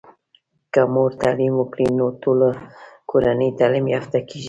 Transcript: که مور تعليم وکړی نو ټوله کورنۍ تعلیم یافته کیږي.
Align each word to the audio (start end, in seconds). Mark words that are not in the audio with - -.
که 0.73 0.81
مور 0.93 1.11
تعليم 1.21 1.53
وکړی 1.57 1.87
نو 1.97 2.05
ټوله 2.21 2.49
کورنۍ 3.09 3.49
تعلیم 3.59 3.85
یافته 3.95 4.19
کیږي. 4.27 4.39